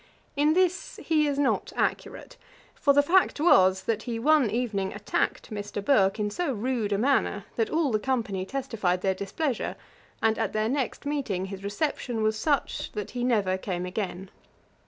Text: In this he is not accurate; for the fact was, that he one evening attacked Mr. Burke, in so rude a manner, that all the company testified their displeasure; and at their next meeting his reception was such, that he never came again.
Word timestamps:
In 0.35 0.53
this 0.53 0.99
he 1.03 1.27
is 1.27 1.37
not 1.37 1.71
accurate; 1.75 2.35
for 2.73 2.91
the 2.91 3.03
fact 3.03 3.39
was, 3.39 3.83
that 3.83 4.01
he 4.01 4.17
one 4.17 4.49
evening 4.49 4.91
attacked 4.93 5.51
Mr. 5.51 5.85
Burke, 5.85 6.19
in 6.19 6.31
so 6.31 6.53
rude 6.53 6.91
a 6.91 6.97
manner, 6.97 7.45
that 7.55 7.69
all 7.69 7.91
the 7.91 7.99
company 7.99 8.43
testified 8.43 9.01
their 9.03 9.13
displeasure; 9.13 9.75
and 10.19 10.39
at 10.39 10.53
their 10.53 10.69
next 10.69 11.05
meeting 11.05 11.45
his 11.45 11.63
reception 11.63 12.23
was 12.23 12.35
such, 12.35 12.91
that 12.93 13.11
he 13.11 13.23
never 13.23 13.59
came 13.59 13.85
again. 13.85 14.31